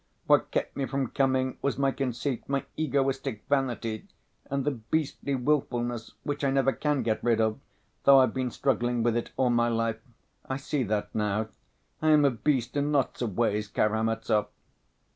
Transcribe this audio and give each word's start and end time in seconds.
What 0.25 0.49
kept 0.49 0.75
me 0.75 0.87
from 0.87 1.09
coming 1.11 1.59
was 1.61 1.77
my 1.77 1.91
conceit, 1.91 2.49
my 2.49 2.65
egoistic 2.75 3.43
vanity, 3.47 4.07
and 4.49 4.65
the 4.65 4.71
beastly 4.71 5.35
wilfullness, 5.35 6.13
which 6.23 6.43
I 6.43 6.49
never 6.49 6.73
can 6.73 7.03
get 7.03 7.23
rid 7.23 7.39
of, 7.39 7.59
though 8.05 8.17
I've 8.17 8.33
been 8.33 8.49
struggling 8.49 9.03
with 9.03 9.15
it 9.15 9.29
all 9.37 9.51
my 9.51 9.67
life. 9.67 9.99
I 10.49 10.57
see 10.57 10.81
that 10.85 11.13
now. 11.13 11.49
I 12.01 12.09
am 12.09 12.25
a 12.25 12.31
beast 12.31 12.75
in 12.75 12.91
lots 12.91 13.21
of 13.21 13.37
ways, 13.37 13.67
Karamazov!" 13.69 14.47